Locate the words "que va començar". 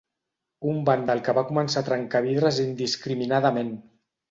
1.27-1.85